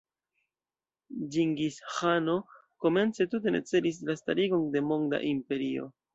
Ĝingis-ĥano 1.35 2.39
komence 2.87 3.29
tute 3.35 3.55
ne 3.57 3.63
celis 3.75 4.01
la 4.11 4.19
starigon 4.23 4.67
de 4.79 4.85
monda 4.89 5.23
imperio. 5.37 5.89